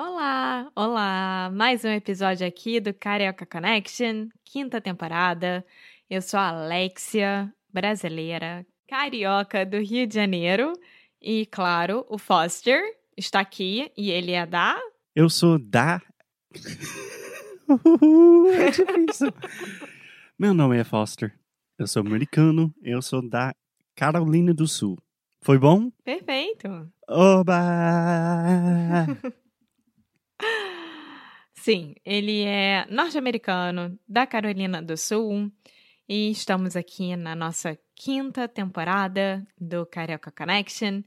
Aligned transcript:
Olá, 0.00 0.70
olá! 0.76 1.50
Mais 1.52 1.84
um 1.84 1.88
episódio 1.88 2.46
aqui 2.46 2.78
do 2.78 2.94
Carioca 2.94 3.44
Connection, 3.44 4.28
quinta 4.44 4.80
temporada. 4.80 5.66
Eu 6.08 6.22
sou 6.22 6.38
a 6.38 6.50
Alexia, 6.50 7.52
brasileira, 7.68 8.64
carioca 8.86 9.66
do 9.66 9.78
Rio 9.78 10.06
de 10.06 10.14
Janeiro. 10.14 10.72
E, 11.20 11.46
claro, 11.46 12.06
o 12.08 12.16
Foster 12.16 12.80
está 13.16 13.40
aqui 13.40 13.90
e 13.96 14.12
ele 14.12 14.30
é 14.30 14.46
da. 14.46 14.78
Eu 15.16 15.28
sou 15.28 15.58
da. 15.58 16.00
é 18.54 18.70
difícil. 18.70 19.34
Meu 20.38 20.54
nome 20.54 20.78
é 20.78 20.84
Foster. 20.84 21.36
Eu 21.76 21.88
sou 21.88 22.02
americano. 22.02 22.72
Eu 22.80 23.02
sou 23.02 23.28
da 23.28 23.52
Carolina 23.96 24.54
do 24.54 24.68
Sul. 24.68 24.96
Foi 25.42 25.58
bom? 25.58 25.90
Perfeito! 26.04 26.88
Oba! 27.08 27.56
Sim, 31.60 31.96
ele 32.04 32.44
é 32.44 32.86
norte-americano 32.88 33.98
da 34.08 34.26
Carolina 34.26 34.80
do 34.80 34.96
Sul 34.96 35.50
e 36.08 36.30
estamos 36.30 36.76
aqui 36.76 37.16
na 37.16 37.34
nossa 37.34 37.76
quinta 37.96 38.46
temporada 38.46 39.44
do 39.60 39.84
Carioca 39.84 40.30
Connection 40.30 41.02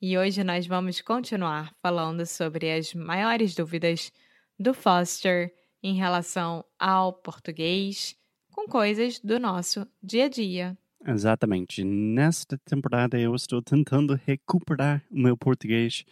e 0.00 0.16
hoje 0.16 0.44
nós 0.44 0.64
vamos 0.64 1.00
continuar 1.00 1.74
falando 1.82 2.24
sobre 2.24 2.70
as 2.70 2.94
maiores 2.94 3.54
dúvidas 3.56 4.12
do 4.58 4.72
Foster 4.72 5.52
em 5.82 5.96
relação 5.96 6.64
ao 6.78 7.12
português 7.12 8.14
com 8.52 8.68
coisas 8.68 9.18
do 9.18 9.40
nosso 9.40 9.86
dia 10.00 10.26
a 10.26 10.28
dia. 10.28 10.78
Exatamente. 11.04 11.82
Nesta 11.82 12.56
temporada 12.58 13.18
eu 13.18 13.34
estou 13.34 13.60
tentando 13.60 14.18
recuperar 14.24 15.02
o 15.10 15.18
meu 15.18 15.36
português, 15.36 16.04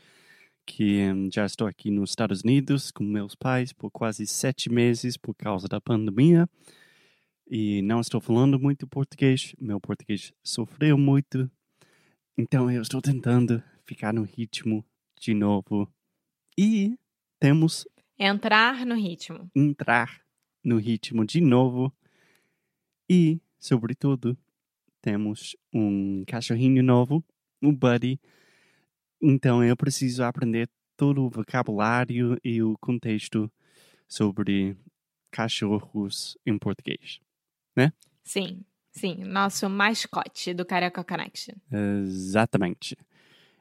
que 0.67 1.03
hum, 1.11 1.29
já 1.33 1.45
estou 1.47 1.67
aqui 1.67 1.91
nos 1.91 2.11
Estados 2.11 2.43
Unidos 2.43 2.91
com 2.91 3.05
meus 3.05 3.35
pais 3.35 3.73
por 3.73 3.91
quase 3.91 4.27
sete 4.27 4.71
meses 4.71 5.17
por 5.17 5.35
causa 5.35 5.67
da 5.69 5.81
pandemia. 5.81 6.49
E 7.47 7.83
não 7.83 8.01
estou 8.01 8.21
falando 8.21 8.59
muito 8.59 8.87
português. 8.87 9.55
Meu 9.61 9.81
português 9.81 10.33
sofreu 10.43 10.97
muito. 10.97 11.51
Então 12.37 12.71
eu 12.71 12.83
estou 12.83 13.01
tentando 13.03 13.63
ficar 13.85 14.13
no 14.13 14.23
ritmo 14.23 14.85
de 15.21 15.35
novo. 15.35 15.89
E 16.59 16.97
temos 17.39 17.87
Entrar 18.19 18.87
no 18.87 18.95
ritmo. 18.95 19.51
entrar 19.55 20.21
no 20.65 20.79
ritmo 20.79 21.27
de 21.27 21.41
novo. 21.41 21.93
E, 23.11 23.41
sobretudo, 23.59 24.37
temos 25.03 25.55
um 25.73 26.25
cachorrinho 26.27 26.83
novo, 26.83 27.23
um 27.61 27.75
Buddy. 27.75 28.19
Então 29.27 29.65
eu 29.65 29.75
preciso 29.77 30.23
aprender 30.23 30.69
todo 30.97 31.25
o 31.25 31.31
vocabulário 31.31 32.39
e 32.45 32.63
o 32.63 32.77
contexto 32.79 33.51
sobre 34.07 34.77
cachorros 35.31 36.37
em 36.45 36.59
português. 36.59 37.21
Sim, 38.25 38.65
sim, 38.91 39.25
nosso 39.25 39.69
mascote 39.69 40.55
do 40.55 40.65
Carioca 40.65 41.05
Connection. 41.05 41.55
Exatamente. 41.71 42.97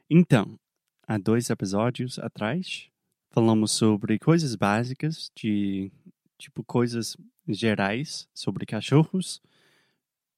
Então, 0.08 0.58
há 1.06 1.18
dois 1.18 1.50
episódios 1.50 2.18
atrás, 2.18 2.88
falamos 3.30 3.72
sobre 3.72 4.18
coisas 4.18 4.54
básicas, 4.54 5.30
de 5.34 5.90
tipo 6.38 6.64
coisas 6.64 7.16
gerais 7.48 8.28
sobre 8.34 8.64
cachorros. 8.64 9.42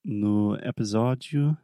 No 0.04 0.56
episódio 0.56 1.56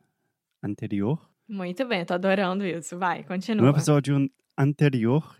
anterior, 0.63 1.32
Muito 1.49 1.87
bem, 1.87 2.05
tô 2.05 2.15
adorando 2.15 2.65
isso. 2.65 2.99
Vai, 2.99 3.23
continua. 3.25 3.63
no 3.67 3.71
episódio 3.71 4.17
an- 4.17 4.29
anterior, 4.57 5.37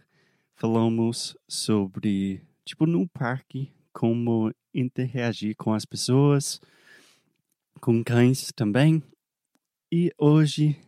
falamos 0.55 1.37
sobre, 1.49 2.43
tipo, 2.65 2.87
no 2.87 3.09
parque, 3.09 3.73
como 3.93 4.53
interagir 4.75 5.55
com 5.57 5.73
as 5.73 5.85
pessoas, 5.85 6.61
com 7.81 8.03
cães 8.03 8.51
também. 8.55 9.03
E 9.91 10.13
hoje, 10.19 10.79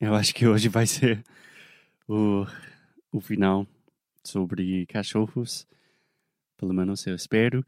eu 0.00 0.14
acho 0.14 0.34
que 0.34 0.46
hoje 0.46 0.68
vai 0.68 0.86
ser 0.86 1.22
o, 2.08 2.46
o 3.12 3.20
final 3.20 3.66
sobre 4.24 4.86
cachorros. 4.86 5.66
Pelo 6.56 6.72
menos 6.72 7.04
eu 7.06 7.14
espero, 7.14 7.64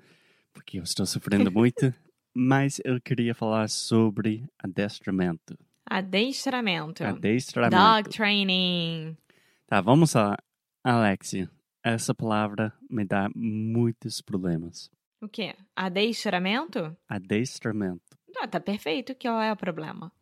porque 0.53 0.79
eu 0.79 0.83
estou 0.85 1.05
sofrendo 1.07 1.51
muito. 1.53 1.93
Mas 2.33 2.81
eu 2.85 3.01
queria 3.01 3.35
falar 3.35 3.69
sobre 3.69 4.45
adestramento. 4.59 5.57
Adestramento. 5.87 7.05
Adestramento. 7.05 7.77
Dog 7.77 8.09
training. 8.11 9.17
Tá, 9.67 9.81
vamos 9.81 10.15
lá. 10.15 10.37
Alexia, 10.83 11.51
essa 11.83 12.15
palavra 12.15 12.73
me 12.91 13.05
dá 13.05 13.31
muitos 13.35 14.21
problemas. 14.21 14.91
O 15.21 15.29
quê? 15.29 15.55
Adestramento? 15.75 16.97
Adestramento. 17.09 18.19
Ah, 18.37 18.49
tá 18.49 18.61
perfeito. 18.61 19.15
Qual 19.15 19.41
é 19.41 19.53
o 19.53 19.57
problema? 19.57 20.13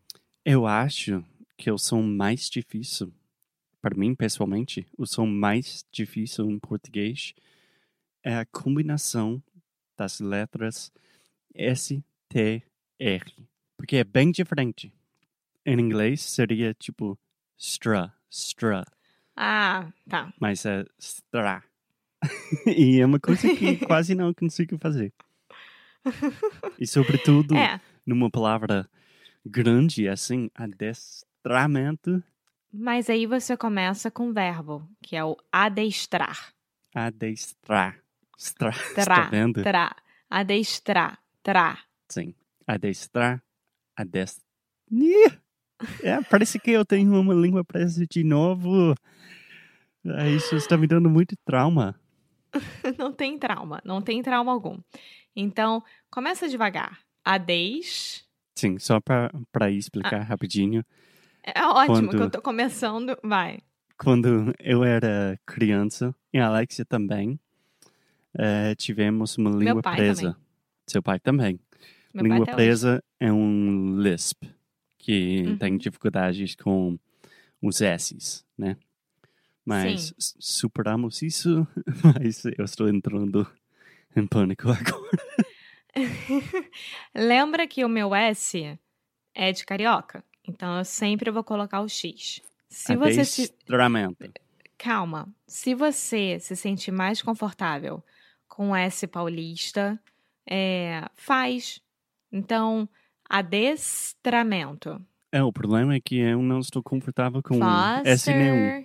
Eu 0.44 0.66
acho 0.66 1.24
que 1.56 1.70
o 1.70 1.78
som 1.78 2.02
mais 2.02 2.48
difícil, 2.48 3.12
para 3.80 3.96
mim 3.96 4.14
pessoalmente, 4.14 4.86
o 4.96 5.06
som 5.06 5.26
mais 5.26 5.84
difícil 5.90 6.50
em 6.50 6.58
português 6.58 7.34
é 8.22 8.36
a 8.36 8.46
combinação 8.46 9.42
das 9.96 10.20
letras 10.20 10.92
S, 11.54 12.02
T, 12.28 12.62
R. 12.98 13.48
Porque 13.76 13.96
é 13.96 14.04
bem 14.04 14.30
diferente. 14.30 14.92
Em 15.64 15.78
inglês 15.78 16.20
seria 16.22 16.74
tipo 16.74 17.18
stra, 17.56 18.12
stra. 18.30 18.84
Ah, 19.36 19.90
tá. 20.08 20.32
mas 20.40 20.64
é 20.66 20.84
stra. 20.98 21.62
e 22.66 23.00
é 23.00 23.06
uma 23.06 23.18
coisa 23.20 23.48
que 23.54 23.76
quase 23.86 24.14
não 24.14 24.32
consigo 24.34 24.76
fazer. 24.78 25.12
E 26.78 26.86
sobretudo 26.86 27.56
É, 27.56 27.80
numa 28.04 28.30
palavra 28.30 28.88
grande 29.44 30.08
assim, 30.08 30.50
adestramento, 30.54 32.22
mas 32.72 33.10
aí 33.10 33.26
você 33.26 33.54
começa 33.54 34.10
com 34.10 34.30
o 34.30 34.32
verbo, 34.32 34.88
que 35.02 35.14
é 35.14 35.22
o 35.22 35.36
adestrar. 35.52 36.54
adestrar. 36.94 38.02
Stra, 38.38 38.72
Tra, 38.94 39.00
está 39.02 39.22
vendo? 39.28 39.62
tra. 39.62 39.94
Adestrar, 40.30 41.18
tra. 41.42 41.78
Sim. 42.08 42.34
Adestrar, 42.66 43.42
adest... 43.94 44.40
É, 46.02 46.20
parece 46.22 46.58
que 46.58 46.70
eu 46.70 46.84
tenho 46.84 47.18
uma 47.18 47.34
língua 47.34 47.64
presa 47.64 48.06
de 48.06 48.22
novo. 48.24 48.94
É, 50.04 50.30
Isso 50.30 50.54
está 50.56 50.76
me 50.76 50.86
dando 50.86 51.08
muito 51.10 51.36
trauma. 51.44 51.94
Não 52.98 53.12
tem 53.12 53.38
trauma, 53.38 53.80
não 53.84 54.02
tem 54.02 54.22
trauma 54.22 54.52
algum. 54.52 54.78
Então, 55.34 55.82
começa 56.10 56.48
devagar. 56.48 56.98
Ades. 57.24 58.24
Sim, 58.54 58.78
só 58.78 59.00
para 59.00 59.30
Ah. 59.60 59.70
explicar 59.70 60.20
rapidinho. 60.20 60.84
É 61.42 61.64
ótimo 61.64 62.10
que 62.10 62.16
Quando- 62.16 62.22
eu 62.24 62.30
tô 62.30 62.42
começando. 62.42 63.16
Vai. 63.24 63.60
quando 63.98 64.52
eu 64.58 64.82
era 64.84 65.38
criança, 65.46 66.14
e 66.32 66.38
a 66.38 66.48
Alexia 66.48 66.84
também, 66.84 67.38
eh, 68.36 68.74
tivemos 68.74 69.38
uma 69.38 69.50
língua 69.50 69.80
presa. 69.80 70.22
também. 70.22 70.36
Seu 70.88 71.02
pai 71.02 71.20
também. 71.20 71.58
Meu 72.12 72.24
língua 72.24 72.44
pai 72.44 72.54
hoje. 72.54 72.56
presa 72.56 73.04
é 73.20 73.32
um 73.32 73.96
lisp, 74.00 74.42
que 75.02 75.42
Uhum. 75.46 75.58
tem 75.58 75.76
dificuldades 75.76 76.54
com 76.54 76.96
os 77.60 77.80
S's, 77.80 78.46
né? 78.56 78.76
Mas 79.64 80.14
Sim. 80.18 80.32
superamos 80.40 81.20
isso, 81.22 81.66
mas 82.04 82.44
eu 82.56 82.64
estou 82.64 82.88
entrando 82.88 83.46
em 84.16 84.26
pânico 84.26 84.68
agora. 84.70 85.18
Lembra 87.14 87.66
que 87.66 87.84
o 87.84 87.88
meu 87.88 88.14
S 88.14 88.78
é 89.34 89.52
de 89.52 89.64
carioca? 89.64 90.24
Então 90.46 90.78
eu 90.78 90.84
sempre 90.84 91.30
vou 91.30 91.44
colocar 91.44 91.80
o 91.80 91.88
X. 91.88 92.40
Se 92.68 92.96
você 92.96 93.24
se. 93.24 93.54
Calma. 94.78 95.32
Se 95.46 95.74
você 95.74 96.38
se 96.40 96.56
sentir 96.56 96.90
mais 96.90 97.20
confortável 97.22 98.02
com 98.48 98.74
S 98.74 99.06
paulista, 99.06 100.00
é, 100.48 101.04
faz. 101.14 101.80
Então, 102.32 102.88
adestramento. 103.32 105.00
É, 105.30 105.42
o 105.42 105.52
problema 105.52 105.94
é 105.94 106.00
que 106.00 106.18
eu 106.18 106.42
não 106.42 106.60
estou 106.60 106.82
confortável 106.82 107.42
com 107.42 107.58
S 108.04 108.30
nenhum. 108.32 108.84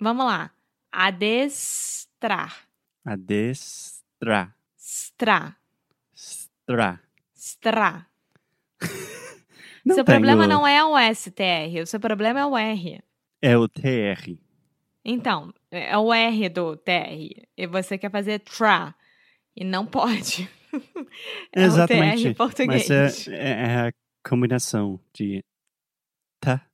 Vamos 0.00 0.24
lá. 0.24 0.50
Adestrar. 0.92 2.56
Adestrar. 3.04 4.54
Stra. 4.78 5.56
Stra. 6.14 7.00
Stra. 7.34 8.06
Não 9.84 9.96
seu 9.96 10.04
tenho- 10.04 10.18
problema 10.18 10.46
não 10.46 10.66
é 10.66 10.82
o 10.82 10.96
STR, 11.14 11.82
o 11.82 11.86
seu 11.86 12.00
problema 12.00 12.40
é 12.40 12.46
o 12.46 12.56
R. 12.56 13.02
É 13.42 13.54
o 13.58 13.68
TR. 13.68 14.38
Então, 15.04 15.52
é 15.70 15.98
o 15.98 16.10
R 16.10 16.48
do 16.48 16.74
TR. 16.74 17.44
E 17.54 17.66
você 17.66 17.98
quer 17.98 18.10
fazer 18.10 18.38
tra. 18.38 18.94
E 19.54 19.62
não 19.62 19.84
pode. 19.84 20.48
É 21.52 21.62
Exatamente. 21.62 22.20
o 22.20 22.22
TR 22.22 22.28
em 22.28 22.34
português. 22.34 22.88
Mas 22.88 23.28
é, 23.28 23.50
é 23.50 23.88
a 23.88 23.92
combinação 24.28 25.00
de 25.12 25.44
ta, 26.40 26.66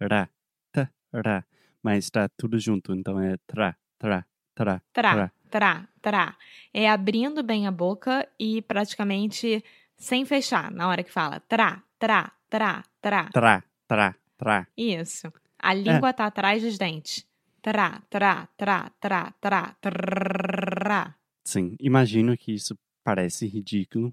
ra, 0.00 0.28
ta, 0.72 0.90
ra. 1.12 1.44
Mas 1.82 2.10
tá 2.10 2.28
tudo 2.36 2.58
junto, 2.58 2.94
então 2.94 3.20
é 3.20 3.36
tra, 3.46 3.76
tra, 3.98 4.26
tra, 4.54 4.82
Tra, 4.92 5.30
tra, 5.50 5.88
tra. 6.02 6.36
É 6.72 6.90
abrindo 6.90 7.42
bem 7.42 7.66
a 7.66 7.70
boca 7.70 8.28
e 8.38 8.60
praticamente 8.62 9.64
sem 9.96 10.24
fechar 10.24 10.70
na 10.70 10.88
hora 10.88 11.02
que 11.02 11.10
fala. 11.10 11.40
Tra, 11.40 11.82
tra, 11.98 12.32
tra, 12.50 12.84
tra. 13.00 13.28
tra, 13.32 13.64
tra, 13.86 14.16
tra. 14.36 14.68
Isso. 14.76 15.32
A 15.58 15.72
língua 15.72 16.12
tá 16.12 16.26
atrás 16.26 16.62
dos 16.62 16.76
dentes. 16.76 17.26
Tra, 17.62 18.02
tra, 18.10 18.48
tra, 18.56 18.90
tra, 19.00 19.32
tra, 19.40 19.76
tra. 19.80 21.16
Sim, 21.44 21.76
imagino 21.80 22.36
que 22.36 22.52
isso 22.52 22.76
parece 23.06 23.46
ridículo 23.46 24.12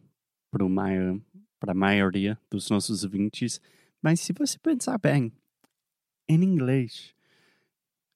para 0.51 0.69
maior, 0.69 1.19
a 1.60 1.74
maioria 1.74 2.38
dos 2.48 2.69
nossos 2.69 3.04
ouvintes, 3.04 3.60
mas 4.00 4.19
se 4.19 4.31
você 4.34 4.60
pensar 4.60 5.00
bem, 5.00 5.34
em 6.30 6.44
inglês, 6.44 7.16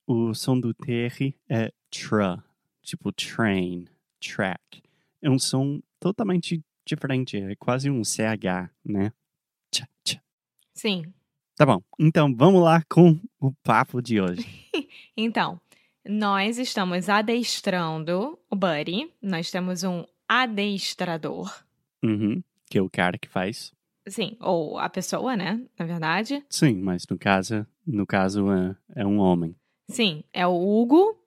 o 0.05 0.35
som 0.35 0.59
do 0.59 0.75
TR 0.75 1.33
é 1.49 1.73
tra, 1.89 2.43
tipo 2.83 3.11
train, 3.11 3.87
track. 4.19 4.83
É 5.19 5.27
um 5.31 5.39
som 5.39 5.81
totalmente 5.99 6.63
diferente, 6.85 7.37
é 7.37 7.55
quase 7.55 7.89
um 7.89 8.03
CH, 8.03 8.69
né? 8.85 9.11
Tcha, 9.71 9.89
tcha. 10.03 10.21
Sim. 10.75 11.11
Tá 11.55 11.65
bom, 11.65 11.81
então 11.97 12.35
vamos 12.35 12.61
lá 12.61 12.83
com 12.87 13.19
o 13.39 13.51
papo 13.63 13.99
de 13.99 14.21
hoje. 14.21 14.45
Então, 15.19 15.59
nós 16.07 16.59
estamos 16.59 17.09
adestrando 17.09 18.37
o 18.51 18.55
Buddy. 18.55 19.11
Nós 19.19 19.49
temos 19.49 19.83
um 19.83 20.05
adestrador. 20.27 21.53
Uhum, 22.03 22.43
que 22.69 22.77
é 22.77 22.81
o 22.81 22.89
cara 22.89 23.17
que 23.17 23.27
faz. 23.27 23.71
Sim, 24.07 24.37
ou 24.39 24.77
a 24.77 24.89
pessoa, 24.89 25.35
né? 25.35 25.61
Na 25.77 25.85
verdade. 25.85 26.43
Sim, 26.49 26.81
mas 26.81 27.05
no 27.09 27.17
caso, 27.17 27.65
no 27.85 28.05
caso 28.05 28.51
é, 28.51 28.75
é 29.01 29.05
um 29.05 29.19
homem. 29.19 29.55
Sim, 29.89 30.23
é 30.33 30.45
o 30.47 30.53
Hugo. 30.55 31.17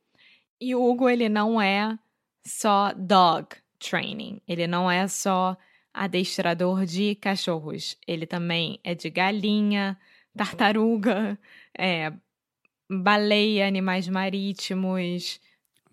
E 0.61 0.75
o 0.75 0.83
Hugo, 0.85 1.09
ele 1.09 1.29
não 1.29 1.61
é 1.61 1.99
só 2.47 2.93
dog 2.95 3.49
training. 3.79 4.41
Ele 4.47 4.67
não 4.67 4.91
é 4.91 5.07
só 5.09 5.57
adestrador 5.93 6.85
de 6.87 7.15
cachorros. 7.15 7.97
Ele 8.07 8.27
também 8.27 8.79
é 8.85 8.95
de 8.95 9.11
galinha, 9.11 9.99
tartaruga, 10.37 11.39
é, 11.77 12.13
baleia, 12.91 13.67
animais 13.67 14.09
marítimos. 14.09 15.41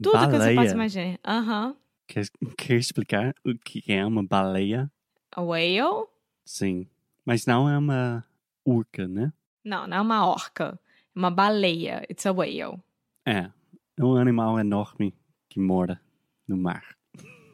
Tudo 0.01 0.19
que 0.19 0.25
você 0.25 0.37
Baleia? 0.37 0.55
possa 0.55 0.73
imaginar. 0.73 1.19
Aham. 1.25 1.75
Quer, 2.07 2.25
quer 2.57 2.75
explicar 2.75 3.33
o 3.45 3.53
que 3.57 3.83
é 3.91 4.05
uma 4.05 4.23
baleia? 4.25 4.91
A 5.31 5.41
whale? 5.41 6.07
Sim. 6.45 6.87
Mas 7.25 7.45
não 7.45 7.69
é 7.69 7.77
uma 7.77 8.25
urca, 8.65 9.07
né? 9.07 9.33
Não, 9.63 9.85
não 9.87 9.97
é 9.97 10.01
uma 10.01 10.25
orca. 10.27 10.79
É 11.15 11.19
uma 11.19 11.29
baleia. 11.29 12.05
It's 12.09 12.25
a 12.25 12.31
whale. 12.31 12.81
É. 13.25 13.51
É 13.97 14.03
um 14.03 14.15
animal 14.15 14.59
enorme 14.59 15.13
que 15.49 15.59
mora 15.59 15.99
no 16.47 16.55
mar. 16.57 16.95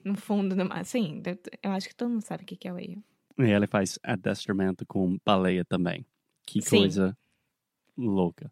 No 0.03 0.15
fundo 0.15 0.55
do 0.55 0.65
mar. 0.65 0.85
Sim, 0.85 1.23
eu- 1.25 1.71
acho 1.71 1.88
que 1.88 1.95
todo 1.95 2.09
mundo 2.09 2.21
sabe 2.21 2.44
o 2.44 2.45
que 2.45 2.67
é 2.67 2.71
whale. 2.71 3.03
E 3.39 3.44
ele 3.44 3.65
faz 3.65 3.97
adestramento 4.03 4.85
com 4.85 5.17
baleia 5.25 5.65
também. 5.65 6.05
Que 6.45 6.61
Sim. 6.61 6.77
coisa 6.77 7.17
louca. 7.97 8.51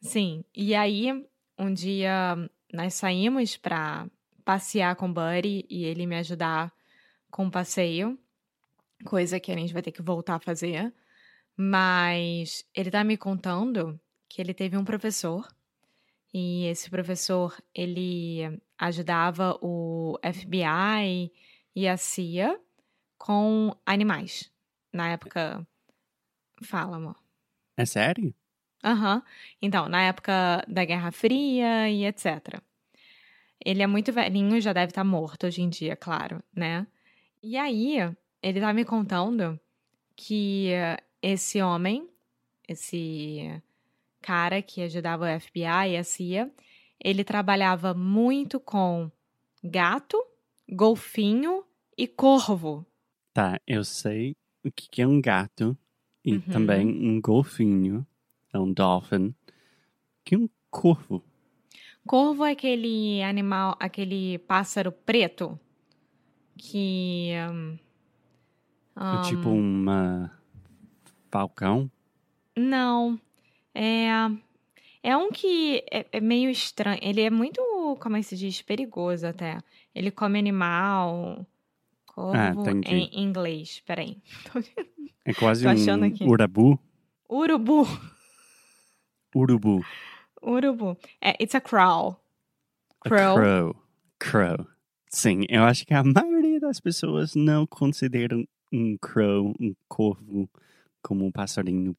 Sim, 0.00 0.44
e 0.54 0.74
aí 0.74 1.08
um 1.58 1.72
dia 1.74 2.36
nós 2.72 2.94
saímos 2.94 3.56
pra 3.56 4.08
passear 4.44 4.96
com 4.96 5.08
o 5.08 5.12
Buddy 5.12 5.66
e 5.68 5.84
ele 5.84 6.06
me 6.06 6.16
ajudar 6.16 6.72
com 7.30 7.46
o 7.46 7.50
passeio, 7.50 8.18
coisa 9.04 9.40
que 9.40 9.50
a 9.50 9.56
gente 9.56 9.72
vai 9.72 9.82
ter 9.82 9.92
que 9.92 10.02
voltar 10.02 10.36
a 10.36 10.40
fazer. 10.40 10.92
Mas 11.56 12.64
ele 12.74 12.90
tá 12.90 13.04
me 13.04 13.16
contando 13.16 14.00
que 14.28 14.40
ele 14.40 14.54
teve 14.54 14.76
um 14.76 14.84
professor 14.84 15.46
e 16.32 16.66
esse 16.66 16.88
professor 16.88 17.56
ele 17.74 18.60
ajudava 18.78 19.58
o 19.60 20.18
FBI 20.22 21.30
e 21.74 21.86
a 21.86 21.96
CIA 21.96 22.58
com 23.18 23.76
animais. 23.84 24.50
Na 24.92 25.10
época, 25.10 25.66
fala, 26.62 26.96
amor. 26.96 27.16
É 27.76 27.84
sério? 27.84 28.34
Aham. 28.84 29.22
Então, 29.60 29.88
na 29.88 30.02
época 30.02 30.64
da 30.66 30.84
Guerra 30.84 31.12
Fria 31.12 31.88
e 31.88 32.04
etc. 32.04 32.60
Ele 33.64 33.82
é 33.82 33.86
muito 33.86 34.12
velhinho, 34.12 34.60
já 34.60 34.72
deve 34.72 34.90
estar 34.90 35.04
morto 35.04 35.46
hoje 35.46 35.62
em 35.62 35.68
dia, 35.68 35.96
claro, 35.96 36.42
né? 36.54 36.86
E 37.42 37.56
aí, 37.56 37.96
ele 38.42 38.60
tá 38.60 38.72
me 38.72 38.84
contando 38.84 39.58
que 40.16 40.70
esse 41.20 41.60
homem, 41.62 42.08
esse 42.68 43.62
cara 44.20 44.62
que 44.62 44.82
ajudava 44.82 45.24
o 45.24 45.40
FBI 45.40 45.92
e 45.92 45.96
a 45.96 46.04
CIA, 46.04 46.50
ele 47.02 47.24
trabalhava 47.24 47.94
muito 47.94 48.60
com 48.60 49.10
gato, 49.62 50.22
golfinho 50.68 51.64
e 51.96 52.06
corvo. 52.06 52.86
Tá, 53.32 53.60
eu 53.66 53.84
sei 53.84 54.36
o 54.64 54.70
que 54.70 54.88
que 54.88 55.02
é 55.02 55.06
um 55.06 55.20
gato 55.20 55.76
e 56.24 56.34
Uhum. 56.34 56.40
também 56.40 56.86
um 56.86 57.20
golfinho, 57.20 58.06
é 58.52 58.58
um 58.58 58.72
dolphin, 58.72 59.34
que 60.24 60.34
é 60.34 60.38
um 60.38 60.48
corvo. 60.70 61.24
Corvo 62.06 62.44
é 62.44 62.52
aquele 62.52 63.22
animal, 63.22 63.76
aquele 63.78 64.38
pássaro 64.38 64.90
preto 64.92 65.58
que. 66.58 67.30
hum, 67.50 67.78
É 68.96 69.28
tipo 69.28 69.48
uma 69.48 70.30
falcão. 71.30 71.90
Não. 72.56 73.18
É. 73.74 74.08
É 75.04 75.16
um 75.16 75.30
que 75.32 75.84
é, 75.90 76.06
é 76.12 76.20
meio 76.20 76.48
estranho. 76.50 76.98
Ele 77.02 77.20
é 77.22 77.30
muito, 77.30 77.60
como 78.00 78.16
é 78.16 78.20
que 78.20 78.26
se 78.26 78.36
diz? 78.36 78.62
Perigoso 78.62 79.26
até. 79.26 79.58
Ele 79.94 80.10
come 80.10 80.38
animal. 80.38 81.44
Corvo 82.06 82.36
Ah, 82.36 82.52
em 82.86 83.10
inglês. 83.20 83.82
Peraí. 83.86 84.18
É 85.24 85.32
quase 85.34 85.66
um 85.66 86.04
aqui. 86.04 86.24
urabu. 86.24 86.78
Urubu. 87.28 87.86
Urubu. 89.34 89.84
Urubu. 90.42 90.96
É, 91.20 91.30
it's 91.42 91.54
a 91.54 91.60
crow. 91.60 92.16
A 93.04 93.08
Crow. 93.08 93.34
crow. 93.36 93.76
Crow. 94.18 94.66
Sim, 95.08 95.44
eu 95.48 95.62
acho 95.64 95.84
que 95.86 95.92
a 95.94 96.02
maioria 96.02 96.58
das 96.60 96.80
pessoas 96.80 97.34
não 97.34 97.66
consideram 97.66 98.46
um 98.72 98.96
crow, 98.98 99.54
um 99.60 99.74
corvo, 99.88 100.48
como 101.02 101.26
um 101.26 101.30
passarinho. 101.30 101.96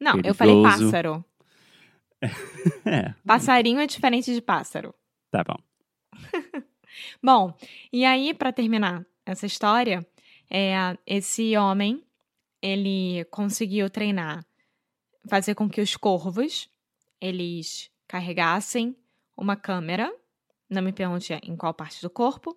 Não, 0.00 0.18
eu 0.24 0.34
falei 0.34 0.54
Perigoso. 0.54 0.84
pássaro. 0.86 1.24
É, 2.84 3.14
Passarinho 3.26 3.80
é 3.80 3.86
diferente 3.86 4.32
de 4.34 4.40
pássaro. 4.42 4.94
tá 5.30 5.42
bom. 5.42 5.56
Bom, 7.22 7.54
e 7.92 8.04
aí, 8.04 8.34
para 8.34 8.52
terminar 8.52 9.06
essa 9.24 9.46
história, 9.46 10.06
é, 10.50 10.74
esse 11.06 11.56
homem, 11.56 12.02
ele 12.60 13.24
conseguiu 13.30 13.88
treinar, 13.88 14.44
fazer 15.28 15.54
com 15.54 15.68
que 15.68 15.80
os 15.80 15.96
corvos, 15.96 16.68
eles 17.20 17.90
carregassem 18.06 18.96
uma 19.36 19.56
câmera, 19.56 20.12
não 20.68 20.82
me 20.82 20.92
pergunte 20.92 21.32
em 21.34 21.56
qual 21.56 21.74
parte 21.74 22.02
do 22.02 22.10
corpo, 22.10 22.56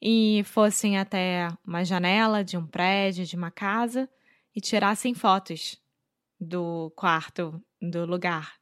e 0.00 0.42
fossem 0.44 0.98
até 0.98 1.48
uma 1.66 1.84
janela 1.84 2.42
de 2.42 2.56
um 2.56 2.66
prédio, 2.66 3.26
de 3.26 3.36
uma 3.36 3.50
casa, 3.50 4.08
e 4.54 4.60
tirassem 4.60 5.14
fotos 5.14 5.80
do 6.40 6.90
quarto, 6.96 7.62
do 7.80 8.06
lugar 8.06 8.54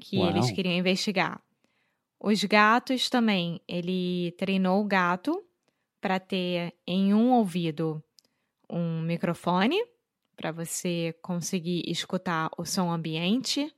que 0.00 0.18
Uau. 0.18 0.30
eles 0.30 0.50
queriam 0.50 0.74
investigar. 0.74 1.40
Os 2.18 2.42
gatos 2.44 3.08
também, 3.08 3.60
ele 3.68 4.32
treinou 4.38 4.80
o 4.80 4.86
gato 4.86 5.44
para 6.00 6.18
ter 6.18 6.74
em 6.86 7.14
um 7.14 7.32
ouvido 7.32 8.02
um 8.68 9.02
microfone 9.02 9.78
para 10.36 10.50
você 10.50 11.14
conseguir 11.22 11.82
escutar 11.86 12.50
o 12.58 12.64
som 12.64 12.90
ambiente, 12.90 13.72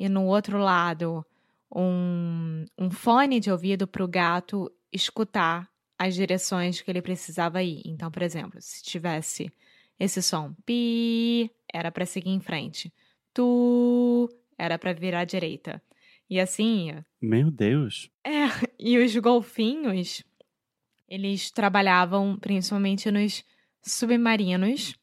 e 0.00 0.08
no 0.08 0.24
outro 0.24 0.56
lado, 0.56 1.22
um, 1.70 2.64
um 2.78 2.90
fone 2.90 3.38
de 3.38 3.50
ouvido 3.50 3.86
para 3.86 4.02
o 4.02 4.08
gato 4.08 4.72
escutar 4.90 5.68
as 5.98 6.14
direções 6.14 6.80
que 6.80 6.90
ele 6.90 7.02
precisava 7.02 7.62
ir. 7.62 7.82
Então, 7.84 8.10
por 8.10 8.22
exemplo, 8.22 8.58
se 8.62 8.82
tivesse 8.82 9.52
esse 9.98 10.22
som 10.22 10.54
pi, 10.64 11.50
era 11.70 11.92
para 11.92 12.06
seguir 12.06 12.30
em 12.30 12.40
frente. 12.40 12.90
Tu, 13.34 14.26
era 14.56 14.78
para 14.78 14.94
virar 14.94 15.20
à 15.20 15.24
direita. 15.26 15.82
E 16.30 16.40
assim. 16.40 16.94
Meu 17.20 17.50
Deus. 17.50 18.10
É, 18.24 18.46
e 18.78 18.96
os 18.96 19.14
golfinhos, 19.16 20.24
eles 21.06 21.50
trabalhavam 21.50 22.38
principalmente 22.38 23.10
nos 23.10 23.44
submarinos 23.82 24.96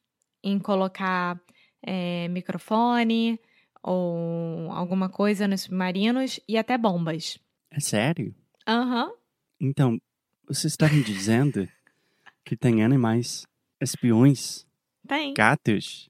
em 0.43 0.57
colocar 0.57 1.39
é, 1.83 2.27
microfone 2.29 3.39
ou 3.87 4.69
alguma 4.73 5.07
coisa 5.07 5.47
nos 5.47 5.61
submarinos 5.61 6.41
e 6.45 6.57
até 6.57 6.77
bombas. 6.77 7.39
É 7.71 7.79
sério? 7.79 8.35
Aham. 8.67 9.05
Uhum. 9.05 9.13
Então, 9.61 10.01
vocês 10.45 10.73
estavam 10.73 11.01
dizendo 11.01 11.67
que 12.43 12.57
tem 12.57 12.83
animais 12.83 13.47
espiões? 13.81 14.65
Tem. 15.07 15.33
Gatos? 15.33 16.09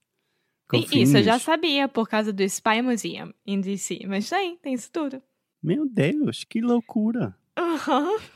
Golfinhos. 0.67 1.09
Isso 1.09 1.17
eu 1.17 1.23
já 1.23 1.37
sabia 1.37 1.87
por 1.87 2.09
causa 2.09 2.33
do 2.33 2.41
Spy 2.43 2.81
Museum 2.81 3.31
em 3.45 3.61
DC, 3.61 3.99
mas 4.07 4.27
tem, 4.27 4.57
tem 4.57 4.73
isso 4.73 4.91
tudo. 4.91 5.21
Meu 5.61 5.87
Deus, 5.87 6.43
que 6.43 6.59
loucura. 6.59 7.35
Uhum. 7.57 8.17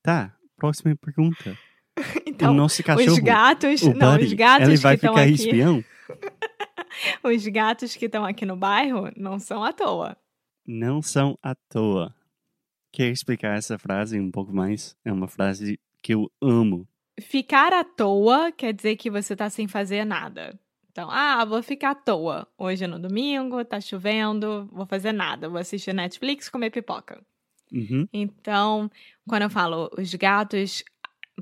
Tá, 0.00 0.34
próxima 0.56 0.96
pergunta. 0.96 1.56
Então, 2.24 2.52
o 2.52 2.54
nosso 2.54 2.80
cachorro, 2.84 3.12
os 3.12 3.18
gatos, 3.18 3.82
o 3.82 3.92
não, 3.92 4.12
Buddy, 4.12 4.26
os 4.26 4.32
gatos 4.32 4.68
ele 4.68 4.76
vai 4.76 4.96
que 4.96 5.08
ficar 5.08 5.20
aqui, 5.20 5.32
espião? 5.32 5.84
os 7.22 7.46
gatos 7.46 7.94
que 7.94 8.06
estão 8.06 8.24
aqui 8.24 8.44
no 8.44 8.56
bairro 8.56 9.10
não 9.16 9.38
são 9.38 9.62
à 9.62 9.72
toa. 9.72 10.16
Não 10.66 11.00
são 11.00 11.38
à 11.42 11.54
toa. 11.54 12.14
Quer 12.92 13.10
explicar 13.10 13.56
essa 13.56 13.78
frase 13.78 14.18
um 14.18 14.30
pouco 14.30 14.52
mais? 14.52 14.96
É 15.04 15.12
uma 15.12 15.28
frase 15.28 15.78
que 16.02 16.14
eu 16.14 16.30
amo. 16.40 16.86
Ficar 17.20 17.72
à 17.72 17.84
toa 17.84 18.52
quer 18.52 18.72
dizer 18.72 18.96
que 18.96 19.10
você 19.10 19.34
tá 19.34 19.50
sem 19.50 19.66
fazer 19.66 20.04
nada. 20.04 20.58
Então, 20.90 21.10
ah, 21.10 21.44
vou 21.44 21.62
ficar 21.62 21.90
à 21.90 21.94
toa. 21.94 22.46
Hoje 22.56 22.84
é 22.84 22.86
no 22.86 22.98
domingo, 22.98 23.64
tá 23.64 23.80
chovendo, 23.80 24.68
vou 24.72 24.86
fazer 24.86 25.12
nada. 25.12 25.48
Vou 25.48 25.58
assistir 25.58 25.92
Netflix, 25.92 26.48
comer 26.48 26.70
pipoca. 26.70 27.22
Uhum. 27.72 28.08
Então, 28.12 28.90
quando 29.28 29.42
eu 29.42 29.50
falo 29.50 29.90
os 29.96 30.12
gatos 30.14 30.82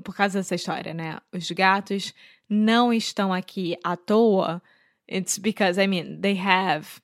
por 0.03 0.15
causa 0.15 0.39
dessa 0.39 0.55
história, 0.55 0.93
né? 0.93 1.19
Os 1.33 1.49
gatos 1.51 2.13
não 2.49 2.93
estão 2.93 3.33
aqui 3.33 3.77
à 3.83 3.95
toa. 3.95 4.61
It's 5.07 5.37
because, 5.37 5.77
I 5.79 5.87
mean, 5.87 6.21
they 6.21 6.35
have 6.35 7.01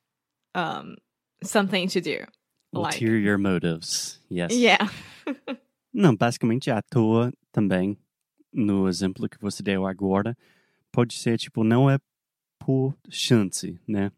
um, 0.55 0.95
something 1.43 1.87
to 1.89 2.01
do. 2.01 2.25
Ulterior 2.73 3.37
like... 3.37 3.43
motives, 3.43 4.19
yes. 4.29 4.51
Yeah. 4.51 4.89
não, 5.93 6.15
basicamente 6.15 6.71
à 6.71 6.81
toa 6.81 7.31
também, 7.51 7.97
no 8.51 8.87
exemplo 8.87 9.29
que 9.29 9.39
você 9.39 9.61
deu 9.61 9.85
agora, 9.85 10.35
pode 10.91 11.13
ser, 11.13 11.37
tipo, 11.37 11.63
não 11.63 11.89
é 11.89 11.99
por 12.59 12.95
chance, 13.09 13.79
né? 13.87 14.11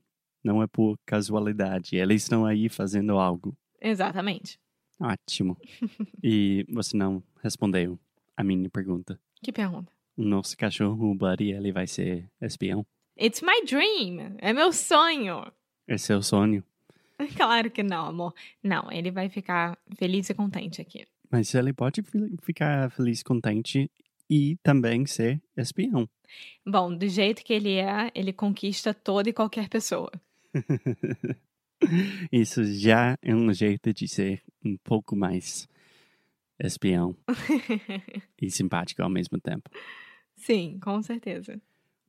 Não 0.43 0.61
é 0.61 0.67
por 0.67 0.97
casualidade. 1.05 1.95
Eles 1.95 2.23
estão 2.23 2.45
aí 2.45 2.69
fazendo 2.69 3.17
algo. 3.17 3.57
Exatamente. 3.81 4.59
Ótimo. 4.99 5.57
e 6.23 6.65
você 6.69 6.95
não 6.95 7.23
respondeu 7.43 7.99
a 8.37 8.43
minha 8.43 8.69
pergunta. 8.69 9.19
Que 9.41 9.51
pergunta? 9.51 9.91
O 10.15 10.23
nosso 10.23 10.55
cachorro, 10.55 11.11
o 11.11 11.15
Buddy, 11.15 11.51
ele 11.51 11.71
vai 11.71 11.87
ser 11.87 12.29
espião? 12.41 12.85
It's 13.19 13.41
my 13.41 13.63
dream. 13.65 14.35
É 14.39 14.51
meu 14.51 14.73
sonho. 14.73 15.51
É 15.87 15.97
seu 15.97 16.21
sonho? 16.21 16.63
Claro 17.37 17.71
que 17.71 17.81
não, 17.81 18.07
amor. 18.07 18.33
Não, 18.61 18.91
ele 18.91 19.09
vai 19.09 19.29
ficar 19.29 19.77
feliz 19.97 20.29
e 20.29 20.33
contente 20.33 20.81
aqui. 20.81 21.07
Mas 21.31 21.53
ele 21.55 21.71
pode 21.71 22.03
ficar 22.41 22.91
feliz 22.91 23.21
e 23.21 23.23
contente 23.23 23.91
e 24.29 24.57
também 24.61 25.05
ser 25.05 25.41
espião. 25.55 26.09
Bom, 26.65 26.95
do 26.95 27.07
jeito 27.07 27.43
que 27.43 27.53
ele 27.53 27.75
é, 27.75 28.11
ele 28.13 28.33
conquista 28.33 28.93
toda 28.93 29.29
e 29.29 29.33
qualquer 29.33 29.69
pessoa. 29.69 30.11
Isso 32.31 32.63
já 32.65 33.17
é 33.21 33.35
um 33.35 33.53
jeito 33.53 33.93
de 33.93 34.07
ser 34.07 34.41
um 34.63 34.77
pouco 34.77 35.15
mais 35.15 35.67
espião 36.59 37.15
e 38.41 38.49
simpático 38.49 39.03
ao 39.03 39.09
mesmo 39.09 39.39
tempo. 39.39 39.69
Sim, 40.35 40.79
com 40.81 41.01
certeza. 41.01 41.61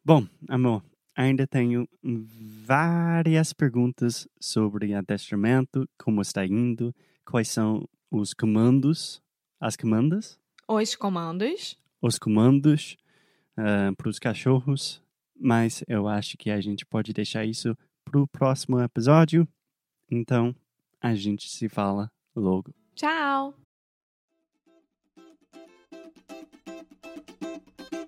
Bom, 0.04 0.26
amor, 0.48 0.84
ainda 1.16 1.46
tenho 1.46 1.88
várias 2.02 3.52
perguntas 3.52 4.28
sobre 4.38 4.92
adestramento, 4.92 5.88
como 5.98 6.20
está 6.20 6.44
indo, 6.44 6.94
quais 7.24 7.48
são 7.48 7.88
os 8.10 8.34
comandos, 8.34 9.22
as 9.58 9.74
comandas? 9.74 10.38
Os 10.68 10.94
comandos. 10.94 11.78
Os 12.02 12.18
comandos 12.18 12.96
uh, 13.56 13.96
para 13.96 14.08
os 14.08 14.18
cachorros, 14.18 15.02
mas 15.34 15.82
eu 15.88 16.06
acho 16.06 16.36
que 16.36 16.50
a 16.50 16.60
gente 16.60 16.84
pode 16.84 17.12
deixar 17.12 17.44
isso 17.44 17.76
para 18.04 18.20
o 18.20 18.28
próximo 18.28 18.80
episódio. 18.80 19.48
Então, 20.10 20.54
a 21.00 21.14
gente 21.14 21.48
se 21.48 21.68
fala 21.68 22.10
logo. 22.34 22.74
Tchau! 22.94 23.65